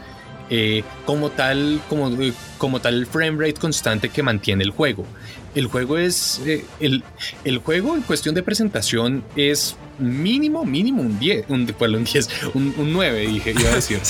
[0.50, 5.06] eh, como tal, como, eh, como tal frame rate constante que mantiene el juego.
[5.54, 6.40] El juego es,
[6.78, 7.02] el,
[7.44, 12.92] el juego en cuestión de presentación es mínimo, mínimo un 10, un, un 10, un,
[12.92, 14.00] 9, dije, iba a decir.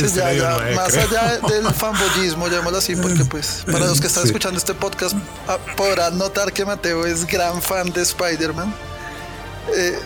[0.75, 5.17] más allá del fanboyismo, llamémoslo así, porque pues para los que están escuchando este podcast
[5.49, 8.73] ah, podrán notar que Mateo es gran fan de Spider-Man.
[9.77, 9.99] Eh,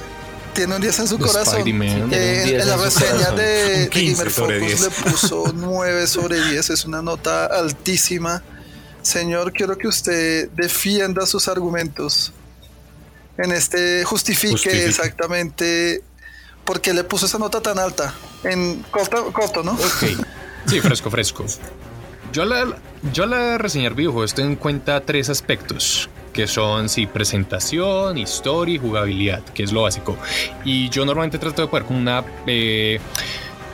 [0.54, 1.62] tiene un 10 en su corazón.
[1.66, 7.02] Eh, en, la reseña de, de Gamer Focus le puso 9 sobre 10, es una
[7.02, 8.42] nota altísima.
[9.02, 12.32] Señor, quiero que usted defienda sus argumentos
[13.36, 16.02] en este justifique, exactamente
[16.64, 18.14] por qué le puso esa nota tan alta.
[18.44, 19.72] En corto, corto ¿no?
[19.72, 20.24] Ok.
[20.66, 21.44] Sí, fresco, fresco.
[22.32, 22.76] Yo la,
[23.12, 28.78] yo la reseñar videojuegos tengo en cuenta tres aspectos, que son sí, presentación, historia y
[28.78, 30.18] jugabilidad, que es lo básico.
[30.64, 33.00] Y yo normalmente trato de poner con una eh,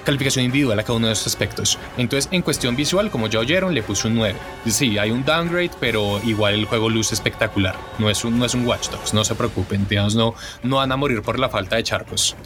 [0.05, 1.79] calificación individual a cada uno de estos aspectos.
[1.97, 4.39] Entonces, en cuestión visual, como ya oyeron, le puse un 9.
[4.67, 7.75] Sí, hay un downgrade, pero igual el juego luce espectacular.
[7.99, 10.93] No es un, no es un Watch Dogs, no se preocupen, digamos, no, no van
[10.93, 12.37] a morir por la falta de charcos.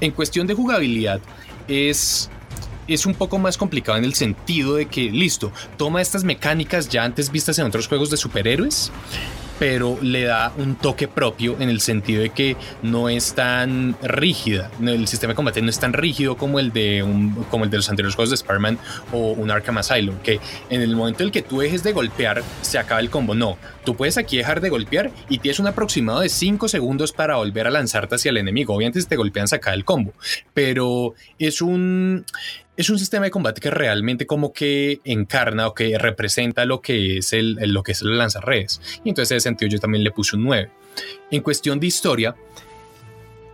[0.00, 1.20] En cuestión de jugabilidad,
[1.68, 2.30] es
[2.88, 7.04] es un poco más complicado en el sentido de que, listo, toma estas mecánicas ya
[7.04, 8.92] antes vistas en otros juegos de superhéroes
[9.62, 14.72] pero le da un toque propio en el sentido de que no es tan rígida.
[14.84, 17.06] El sistema de combate no es tan rígido como el de,
[17.48, 18.76] como el de los anteriores juegos de Spider-Man
[19.12, 22.42] o un Arkham Asylum, que en el momento en el que tú dejes de golpear,
[22.60, 23.36] se acaba el combo.
[23.36, 27.36] No, tú puedes aquí dejar de golpear y tienes un aproximado de 5 segundos para
[27.36, 28.74] volver a lanzarte hacia el enemigo.
[28.74, 30.12] Obviamente, si te golpean, se acaba el combo,
[30.54, 32.24] pero es un
[32.76, 37.18] es un sistema de combate que realmente como que encarna o que representa lo que
[37.18, 38.02] es el, lo que es.
[38.02, 40.70] Y entonces en ese sentido yo también le puse un 9.
[41.30, 42.34] En cuestión de historia,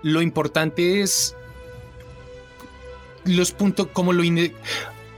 [0.03, 1.35] lo importante es
[3.25, 4.23] los puntos como lo...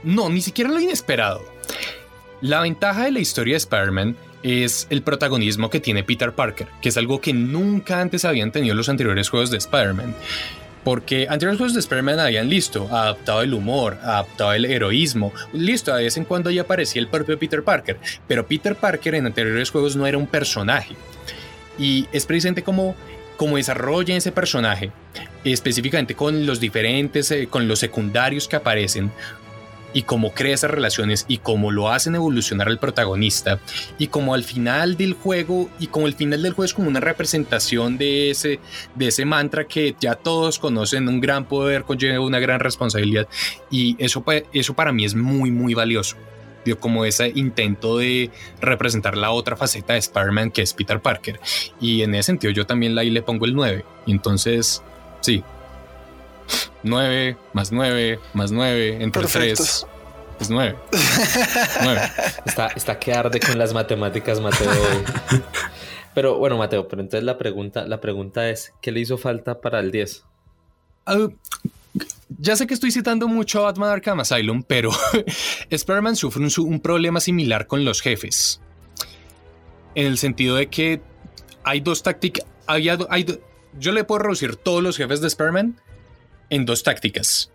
[0.03, 1.43] no, ni siquiera lo inesperado.
[2.41, 6.89] La ventaja de la historia de Spider-Man es el protagonismo que tiene Peter Parker, que
[6.89, 10.15] es algo que nunca antes habían tenido los anteriores juegos de Spider-Man.
[10.83, 16.03] Porque anteriores juegos de Spider-Man habían listo, adaptado el humor, adaptado el heroísmo, listo, de
[16.03, 19.95] vez en cuando ya aparecía el propio Peter Parker, pero Peter Parker en anteriores juegos
[19.95, 20.95] no era un personaje.
[21.77, 22.95] Y es precisamente como
[23.37, 24.91] cómo desarrollan ese personaje,
[25.43, 29.11] específicamente con los diferentes, eh, con los secundarios que aparecen,
[29.93, 33.59] y cómo crea esas relaciones y cómo lo hacen evolucionar al protagonista
[33.97, 36.99] y como al final del juego y como el final del juego es como una
[36.99, 38.59] representación de ese
[38.95, 43.27] de ese mantra que ya todos conocen un gran poder conlleva una gran responsabilidad
[43.69, 44.23] y eso
[44.53, 46.15] eso para mí es muy muy valioso.
[46.79, 48.29] Como ese intento de
[48.61, 51.39] representar la otra faceta de Spider-Man que es Peter Parker
[51.79, 54.83] y en ese sentido yo también ahí le pongo el 9 y entonces
[55.21, 55.43] sí
[56.83, 59.85] 9 más 9 más 9 entre 3
[60.41, 60.75] es 9.
[62.45, 64.71] Está, está que arde con las matemáticas, Mateo.
[66.13, 69.79] Pero bueno, Mateo, pero entonces la pregunta, la pregunta es, ¿qué le hizo falta para
[69.79, 70.25] el 10?
[71.05, 71.29] Ah,
[72.37, 74.91] ya sé que estoy citando mucho a Batman Arkham Asylum, pero
[75.69, 78.59] Spider-Man sufre un, problema similar con los jefes.
[79.95, 81.01] En el sentido de que
[81.63, 82.45] hay dos tácticas.
[83.79, 85.79] yo le puedo reducir todos los jefes de Spider-Man
[86.51, 87.49] en dos tácticas.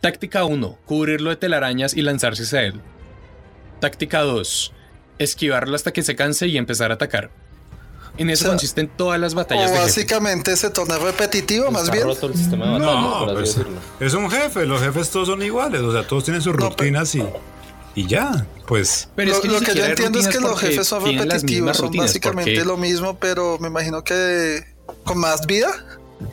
[0.00, 0.78] Táctica 1.
[0.86, 2.80] Cubrirlo de telarañas y lanzarse hacia él.
[3.80, 4.72] Táctica 2.
[5.18, 7.30] Esquivarlo hasta que se canse y empezar a atacar.
[8.16, 9.70] En eso consisten todas las batallas.
[9.70, 12.04] O básicamente se torna repetitivo, más bien.
[12.04, 13.56] Roto el sistema de no, pues,
[14.00, 14.66] es un jefe.
[14.66, 15.82] Los jefes todos son iguales.
[15.82, 17.22] O sea, todos tienen sus rutinas y,
[17.94, 18.46] y ya.
[18.66, 19.08] Pues.
[19.14, 21.76] Pero lo, que, yo entiendo es que los jefes son repetitivos.
[21.76, 24.64] Son básicamente lo mismo, pero me imagino que
[25.04, 25.68] con más vida.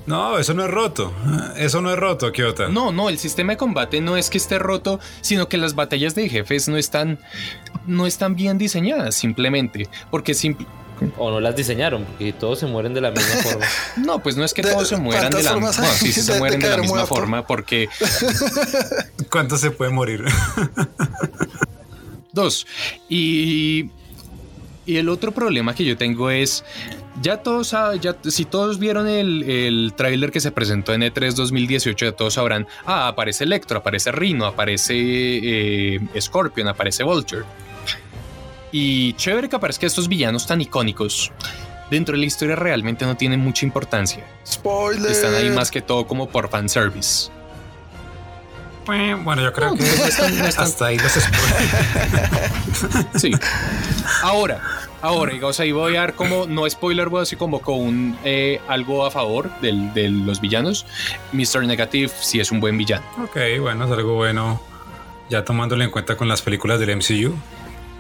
[0.05, 1.13] No, eso no es roto.
[1.57, 2.69] Eso no es roto, Kyoto.
[2.69, 6.15] No, no, el sistema de combate no es que esté roto, sino que las batallas
[6.15, 7.19] de jefes no están,
[7.87, 9.89] no están bien diseñadas, simplemente.
[10.11, 10.33] Porque
[11.17, 13.65] o no las diseñaron, porque todos se mueren de la misma forma.
[13.97, 15.91] No, pues no es que todos se mueran de la misma forma.
[15.91, 17.89] sí, sí se mueren de, la misma forma, porque.
[19.31, 20.23] ¿Cuántos se puede morir?
[22.31, 22.65] Dos.
[23.09, 23.89] Y.
[24.87, 26.63] Y el otro problema que yo tengo es
[27.21, 32.05] ya todos, ya, si todos vieron el, el tráiler que se presentó en E3 2018,
[32.05, 37.43] ya todos sabrán, ah, aparece Electro, aparece Rhino, aparece eh, Scorpion, aparece Vulture.
[38.71, 41.31] Y chévere que aparezcan estos villanos tan icónicos.
[41.89, 44.25] Dentro de la historia realmente no tienen mucha importancia.
[44.45, 45.11] Spoiler.
[45.11, 47.29] Están ahí más que todo como por fanservice.
[48.85, 53.05] Bueno, yo creo que hasta ahí los spoilers.
[53.15, 53.31] sí.
[54.21, 54.61] Ahora,
[55.01, 58.17] Ahora, digamos, ahí voy a dar como, no spoiler, voy a decir como con un,
[58.23, 60.85] eh, algo a favor de los villanos.
[61.31, 61.65] Mr.
[61.65, 63.05] Negative sí es un buen villano.
[63.23, 64.61] Ok, bueno, es algo bueno.
[65.29, 67.35] Ya tomándolo en cuenta con las películas del MCU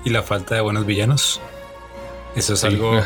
[0.03, 1.41] y la falta de buenos villanos.
[2.35, 3.01] Eso es algo.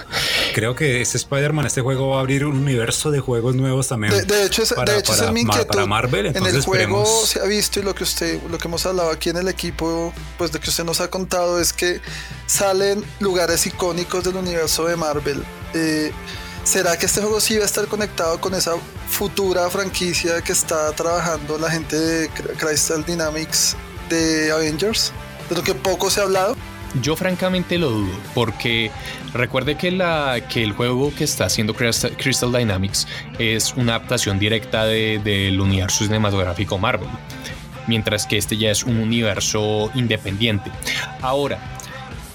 [0.55, 4.27] Creo que este Spider-Man, este juego va a abrir un universo de juegos nuevos también.
[4.27, 6.27] De, hecho, es, para, de hecho para, mi para Marvel.
[6.27, 9.29] en el juego se ha visto y lo que usted, lo que hemos hablado aquí
[9.29, 12.01] en el equipo, pues de que usted nos ha contado es que
[12.47, 15.43] salen lugares icónicos del universo de Marvel.
[15.73, 16.11] Eh,
[16.63, 18.73] ¿Será que este juego sí va a estar conectado con esa
[19.07, 23.75] futura franquicia que está trabajando la gente de Crystal Dynamics
[24.09, 25.11] de Avengers?
[25.49, 26.55] De lo que poco se ha hablado.
[27.01, 28.91] Yo francamente lo dudo, porque
[29.33, 34.85] recuerde que, la, que el juego que está haciendo Crystal, Dynamics es una adaptación directa
[34.85, 37.09] del universo cinematográfico Marvel,
[37.87, 40.71] mientras que este ya es un universo independiente.
[41.21, 41.59] Ahora,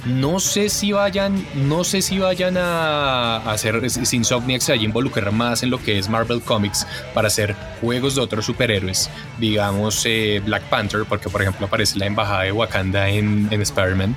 [0.05, 4.85] no sé si vayan, no sé si vayan a, hacer, si Insomniac se vaya a
[4.85, 10.03] involucrar más en lo que es Marvel Comics para hacer juegos de otros superhéroes, digamos
[10.05, 14.17] eh, Black Panther, porque por ejemplo aparece la embajada de Wakanda en, en Spider-Man,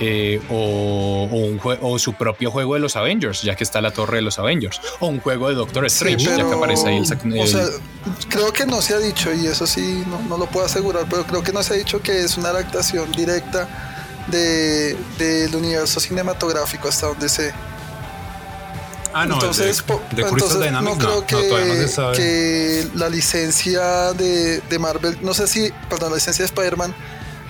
[0.00, 4.16] eh, o, un o su propio juego de los Avengers, ya que está la torre
[4.16, 7.46] de los Avengers, o un juego de Doctor Strange, ya que aparece ahí el, O
[7.46, 7.64] sea,
[8.28, 11.24] creo que no se ha dicho, y eso sí, no, no lo puedo asegurar, pero
[11.24, 13.93] creo que no se ha dicho que es una adaptación directa
[14.28, 17.52] de, del universo cinematográfico hasta donde sé.
[19.16, 19.84] Ah, no, entonces,
[20.16, 26.42] entonces no creo que, la licencia de, de, Marvel, no sé si, perdón, la licencia
[26.42, 26.92] de Spider-Man,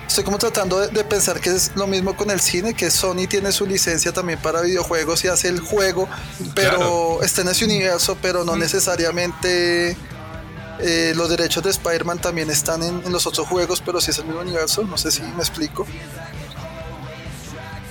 [0.07, 3.51] estoy como tratando de, pensar que es lo mismo con el cine, que Sony tiene
[3.51, 6.07] su licencia también para videojuegos y hace el juego,
[6.53, 9.97] pero está en ese universo, pero no necesariamente
[10.79, 14.19] eh, los derechos de Spider-Man también están en, en, los otros juegos, pero si es
[14.19, 15.87] el mismo universo, no sé si me explico.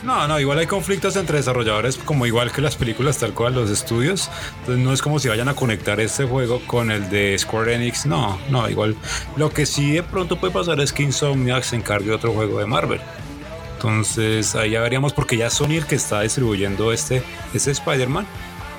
[0.05, 3.71] No, no, igual hay conflictos entre desarrolladores, como igual que las películas, tal cual, los
[3.71, 4.31] estudios.
[4.61, 8.05] Entonces no es como si vayan a conectar este juego con el de Square Enix.
[8.05, 8.97] No, no, igual.
[9.37, 12.59] Lo que sí de pronto puede pasar es que Insomniac se encargue de otro juego
[12.59, 13.01] de Marvel.
[13.77, 17.23] Entonces ahí ya veríamos, porque ya Sony el que está distribuyendo este,
[17.55, 18.27] este Spider-Man,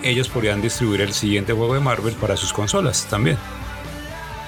[0.03, 3.37] ellos podrían distribuir el siguiente juego de Marvel para sus consolas también.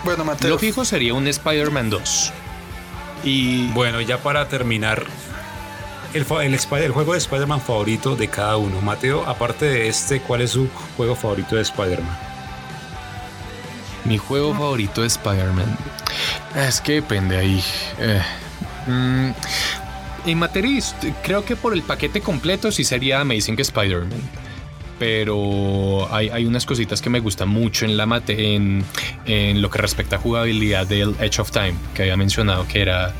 [0.04, 0.52] Bueno, Mateo.
[0.52, 2.34] Lo fijo sería un Spider-Man 2.
[3.24, 5.06] Y bueno, ya para terminar,
[6.14, 6.26] el,
[6.84, 8.82] el, juego de Spider-Man favorito de cada uno.
[8.82, 12.18] Mateo, aparte de este, ¿cuál es su juego favorito de Spider-Man?
[14.06, 15.78] Mi juego favorito de Spider-Man.
[16.56, 17.64] Es que depende ahí.
[18.00, 18.22] Eh,
[18.88, 19.30] mm,
[20.26, 20.82] en materia,
[21.24, 24.22] creo que por el paquete completo sí sería Amazing Spider-Man.
[25.00, 28.84] Pero hay, hay, unas cositas que me gustan mucho en, la mate, en,
[29.26, 33.14] en lo que respecta a jugabilidad del Edge of Time, que había mencionado que era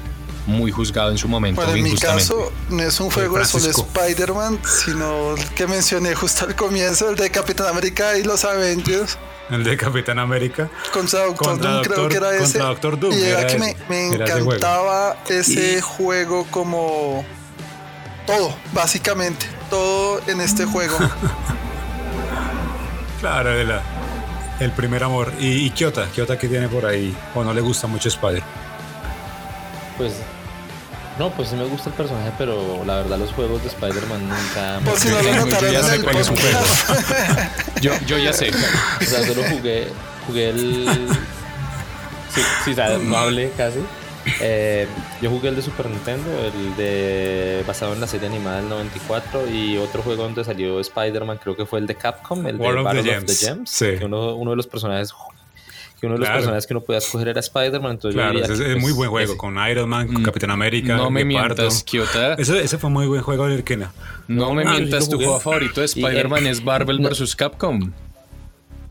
[0.48, 1.62] muy juzgado en su momento.
[1.62, 6.16] Bueno, en mi caso no es un juego de solo Spider-Man, sino el que mencioné
[6.16, 9.18] justo al comienzo, el de Capitán América y los Avengers.
[9.50, 10.70] El de Capitán América.
[10.92, 12.60] Contra Doctor Doom, creo que era ese.
[12.60, 17.24] Doctor Doom, y era, que me, me encantaba ese, juego como
[18.26, 19.46] todo, básicamente.
[19.70, 20.98] Todo en este juego.
[23.20, 23.72] claro, el,
[24.60, 25.34] el primer amor.
[25.40, 26.10] ¿Y, y Kiota?
[26.10, 27.16] ¿Kiota qué tiene por ahí?
[27.36, 28.44] ¿O no le gusta mucho Spider?
[29.98, 30.14] Pues
[31.20, 34.80] no, pues sí me gusta el personaje, pero la verdad los juegos de Spider-Man nunca...
[34.86, 36.60] Pues si no lo notaron yo ya sé cuál es un juego.
[37.82, 38.52] yo, yo ya sé.
[39.02, 39.88] O sea, solo jugué,
[40.28, 40.88] jugué el...
[42.34, 43.80] Sí, sí, o sea, no hablé casi.
[44.42, 44.88] Eh,
[45.22, 49.50] yo jugué el de Super Nintendo, el de basado en la serie animada del 94
[49.50, 53.18] y otro juego donde salió Spider-Man, creo que fue el de Capcom, el de Battle
[53.18, 53.70] of the Gems.
[53.70, 53.98] Sí.
[53.98, 55.14] Que uno, uno de los personajes
[56.00, 57.92] que uno de los personajes que no podía escoger era Spider-Man.
[57.94, 60.96] Entonces claro, es, es muy buen juego con Iron Man, con Capitán América.
[60.96, 61.86] No me mientas.
[62.38, 63.92] Ese, ese fue muy buen juego del Kena.
[64.28, 67.10] No, no me mientas, tu juego favorito de Spider-Man es Marvel no.
[67.10, 67.36] vs.
[67.36, 67.92] Capcom.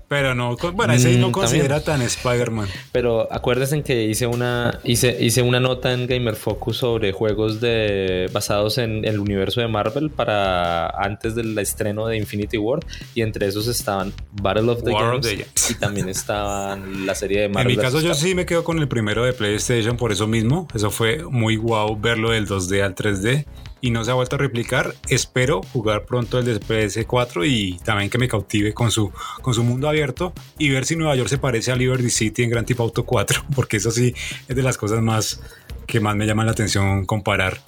[0.08, 2.68] Pero no, bueno, ese no considera tan Spider-Man.
[2.92, 8.30] Pero acuérdense que hice una, hice, hice una nota en Gamer Focus sobre juegos de,
[8.32, 12.80] basados en el universo de Marvel para antes del estreno de Infinity War.
[13.14, 17.16] Y entre esos estaban Battle of the, Games, of the Games, y también estaban la
[17.16, 17.72] serie de Marvel.
[17.72, 20.68] En mi caso, yo sí me quedo con el primero de PlayStation por eso mismo.
[20.72, 23.44] Eso fue muy guau verlo del 2D al 3D
[23.86, 24.96] y no se ha vuelto a replicar.
[25.08, 29.12] Espero jugar pronto el de PS4 y también que me cautive con su,
[29.42, 32.50] con su mundo abierto y ver si Nueva York se parece a Liberty City en
[32.50, 34.12] Grand Theft Auto 4, porque eso sí
[34.48, 35.40] es de las cosas más
[35.86, 37.60] que más me llaman la atención comparar.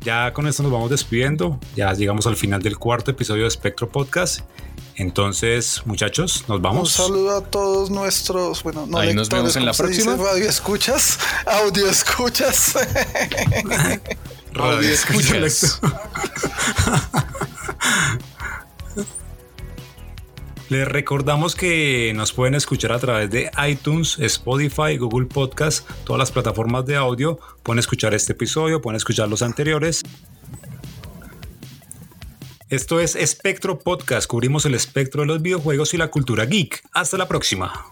[0.00, 3.88] Ya con esto nos vamos despidiendo, ya llegamos al final del cuarto episodio de Spectro
[3.88, 4.40] Podcast.
[4.96, 6.98] Entonces, muchachos, nos vamos.
[6.98, 10.16] Un saludo a todos nuestros, bueno, no Ahí nos vemos en la próxima.
[10.16, 12.74] Radio escuchas, audio escuchas.
[14.54, 15.80] Radio escuchas.
[20.68, 26.30] Les recordamos que nos pueden escuchar a través de iTunes, Spotify, Google Podcast, todas las
[26.32, 27.38] plataformas de audio.
[27.62, 30.02] Pueden escuchar este episodio, pueden escuchar los anteriores.
[32.70, 34.26] Esto es Espectro Podcast.
[34.26, 36.82] Cubrimos el espectro de los videojuegos y la cultura geek.
[36.92, 37.90] Hasta la próxima.